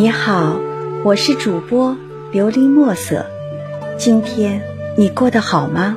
[0.00, 0.60] 你好，
[1.02, 1.96] 我是主播
[2.32, 3.26] 琉璃墨色。
[3.96, 4.62] 今天
[4.96, 5.96] 你过得好吗？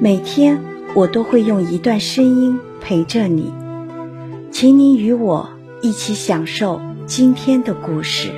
[0.00, 0.58] 每天
[0.94, 3.52] 我都会用一段声音陪着你，
[4.50, 5.50] 请你与我
[5.82, 8.30] 一起享受今天的故事。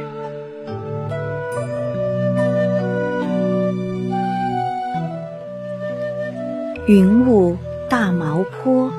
[6.89, 7.57] 云雾
[7.89, 8.91] 大毛坡，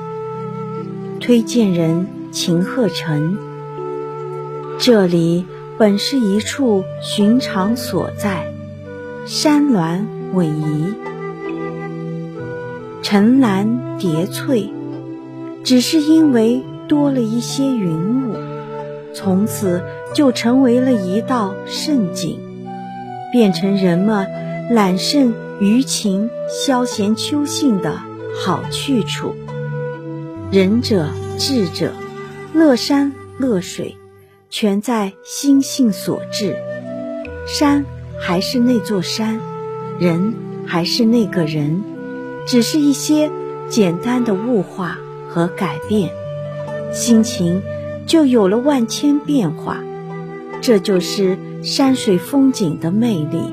[1.20, 3.36] 推荐人秦鹤成。
[4.78, 5.44] 这里。
[5.76, 8.52] 本是一处寻常所在，
[9.26, 10.94] 山峦逶迤，
[13.02, 14.72] 层峦叠翠。
[15.64, 18.36] 只是因为多了一些云雾，
[19.14, 19.82] 从此
[20.14, 22.38] 就成为了一道胜景，
[23.32, 24.26] 变成人们
[24.70, 27.98] 揽胜于情、消闲秋兴的
[28.44, 29.34] 好去处。
[30.52, 31.90] 仁者智者，
[32.52, 33.96] 乐山乐水。
[34.56, 36.56] 全在心性所致，
[37.44, 37.84] 山
[38.20, 39.40] 还是那座山，
[39.98, 40.32] 人
[40.64, 41.82] 还是那个人，
[42.46, 43.32] 只是一些
[43.68, 44.96] 简单的物化
[45.28, 46.12] 和改变，
[46.92, 47.64] 心情
[48.06, 49.82] 就有了万千变化。
[50.60, 53.50] 这就是山水风景的魅力，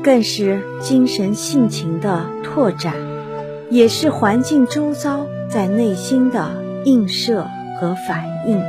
[0.00, 2.94] 更是精神性情的拓展，
[3.68, 6.52] 也是环境周遭在内心的
[6.84, 7.48] 映射
[7.80, 8.62] 和反应。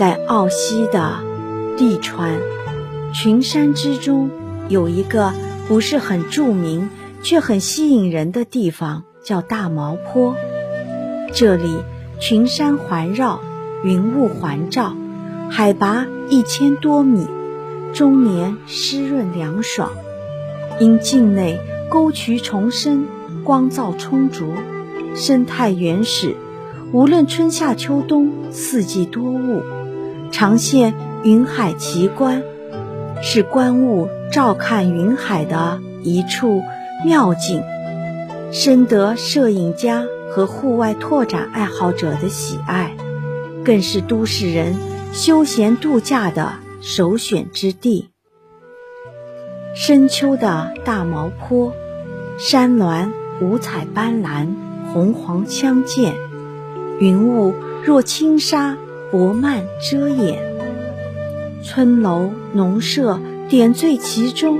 [0.00, 1.20] 在澳西的
[1.76, 2.40] 利川
[3.12, 4.30] 群山之中，
[4.70, 5.34] 有一个
[5.68, 6.88] 不是很著名
[7.22, 10.34] 却很吸引人的地方，叫大毛坡。
[11.34, 11.76] 这里
[12.18, 13.42] 群山环绕，
[13.84, 14.96] 云雾环照，
[15.50, 17.26] 海拔一千多米，
[17.92, 19.90] 终年湿润凉爽。
[20.80, 23.04] 因境内沟渠丛生，
[23.44, 24.54] 光照充足，
[25.14, 26.36] 生态原始，
[26.90, 29.62] 无论春夏秋冬，四季多雾。
[30.30, 32.42] 常现云海奇观，
[33.22, 36.62] 是观雾照看云海的一处
[37.04, 37.62] 妙景，
[38.52, 42.96] 深得摄影家和户外拓展爱好者的喜爱，
[43.64, 44.76] 更是都市人
[45.12, 48.10] 休闲度假的首选之地。
[49.74, 51.72] 深秋的大毛坡，
[52.38, 53.12] 山峦
[53.42, 54.46] 五彩斑斓，
[54.92, 56.14] 红黄相间，
[56.98, 58.76] 云雾若轻纱。
[59.10, 60.38] 薄幔遮掩，
[61.64, 64.58] 村楼农舍点缀其中，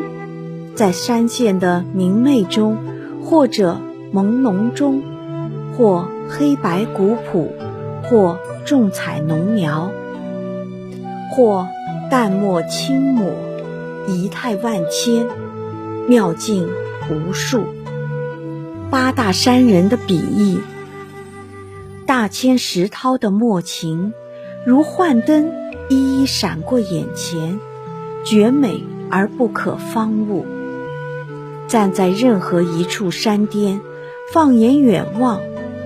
[0.74, 2.76] 在山涧的明媚中，
[3.22, 3.80] 或者
[4.12, 5.02] 朦胧中，
[5.76, 7.52] 或黑白古朴，
[8.02, 9.92] 或重彩浓描，
[11.30, 11.68] 或
[12.10, 13.30] 淡墨轻抹，
[14.08, 15.28] 仪态万千，
[16.08, 16.68] 妙境
[17.08, 17.62] 无数。
[18.90, 20.58] 八大山人的笔意，
[22.04, 24.12] 大千石涛的墨情。
[24.62, 25.50] 如幻灯，
[25.88, 27.58] 一一闪过眼前，
[28.26, 30.44] 绝美而不可方物。
[31.66, 33.80] 站在任何一处山巅，
[34.34, 35.40] 放眼远望，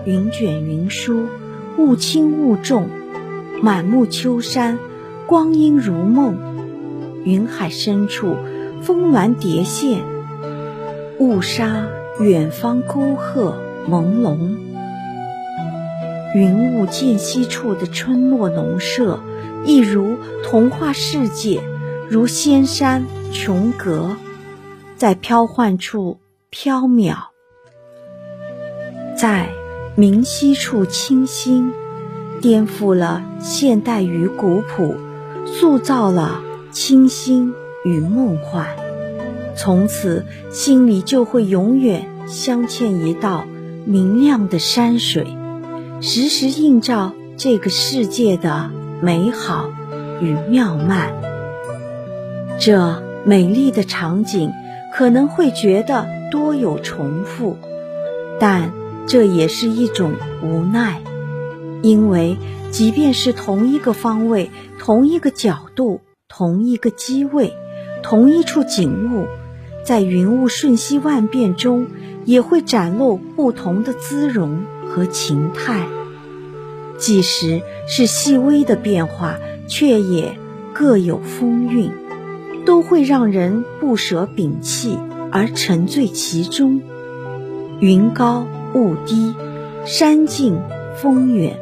[0.05, 1.27] 云卷云舒，
[1.79, 2.89] 雾轻雾重，
[3.63, 4.77] 满目秋山，
[5.27, 6.37] 光阴如梦。
[7.23, 8.35] 云海深处，
[8.83, 10.03] 峰峦叠现，
[11.21, 11.87] 雾沙
[12.19, 13.55] 远方沟壑
[13.89, 14.57] 朦胧。
[16.35, 19.21] 云雾间隙处的村落农舍，
[19.65, 21.63] 亦如童话世界，
[22.11, 24.17] 如仙山琼阁，
[24.97, 26.19] 在飘幻处
[26.51, 27.15] 飘渺，
[29.17, 29.49] 在
[29.95, 31.73] 明晰处清新，
[32.41, 34.97] 颠覆了现代与古朴，
[35.47, 38.67] 塑造了清新与梦幻。
[39.57, 43.47] 从此，心里就会永远镶嵌一道
[43.85, 45.29] 明亮的山水。
[46.07, 48.71] 时时映照这个世界的
[49.01, 49.71] 美好
[50.21, 51.15] 与妙曼。
[52.61, 54.53] 这美丽的场景
[54.93, 57.57] 可能会觉得多有重复，
[58.39, 58.71] 但
[59.07, 60.13] 这也是一种
[60.43, 61.01] 无奈，
[61.81, 62.37] 因为
[62.71, 67.55] 即便是同一个方位、同一个角度、同一个机位、
[68.03, 69.25] 同一处景物，
[69.87, 71.87] 在云雾瞬息万变中，
[72.27, 74.67] 也会展露不同的姿容。
[74.95, 75.89] 和情态，
[76.99, 80.39] 即使是细微的变化，却也
[80.73, 81.91] 各有风韵，
[82.65, 84.97] 都会让人不舍摒弃
[85.33, 86.81] 而沉醉其中。
[87.81, 89.35] 云高雾低，
[89.85, 90.61] 山近
[91.03, 91.59] 风远，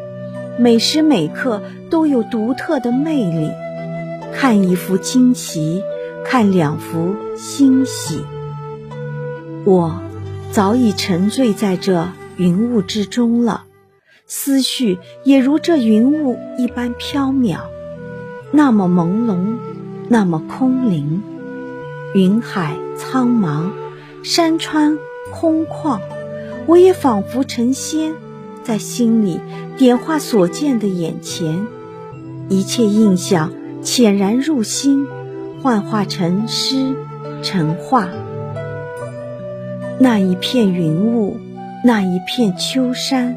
[0.59, 3.49] 每时每刻都有独特的魅力。
[4.35, 5.83] 看一幅惊奇，
[6.23, 8.21] 看两幅欣喜。
[9.65, 10.03] 我
[10.51, 12.09] 早已沉醉在这。
[12.37, 13.65] 云雾之中了，
[14.27, 17.59] 思绪也如这云雾一般飘渺。
[18.51, 19.57] 那么朦胧，
[20.09, 21.23] 那么空灵。
[22.15, 23.71] 云海苍茫，
[24.23, 24.99] 山川
[25.31, 26.01] 空旷，
[26.67, 28.15] 我也仿佛成仙，
[28.63, 29.41] 在心里
[29.79, 31.67] 点化所见的眼前，
[32.49, 33.53] 一切印象
[33.83, 35.07] 潜然入心，
[35.63, 36.95] 幻化成诗，
[37.43, 38.09] 成画。
[39.99, 41.39] 那一片云雾，
[41.85, 43.37] 那一片秋山。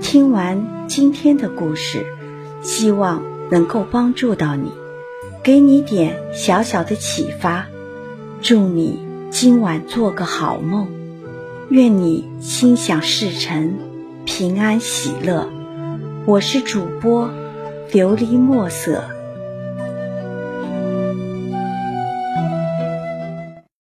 [0.00, 2.06] 听完今天的故事，
[2.62, 4.72] 希望能够帮助到你，
[5.42, 7.66] 给你点小小的启发。
[8.40, 10.88] 祝你今晚做个好梦，
[11.68, 13.74] 愿你心想事成，
[14.24, 15.46] 平安喜乐。
[16.24, 17.28] 我是主播
[17.92, 19.19] 琉璃墨色。